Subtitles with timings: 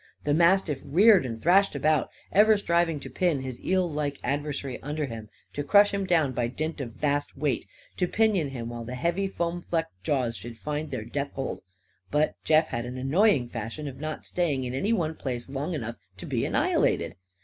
[0.23, 5.05] The mastiff reared and thrashed about, ever striving to pin his eel like adversary under
[5.05, 8.95] him; to crush him down by dint of vast weight; to pinion him while the
[8.95, 11.61] heavy foam flecked jaws should find their death hold.
[12.09, 15.97] But Jeff had an annoying fashion of not staying in any one place long enough
[16.17, 17.13] to be annihilated.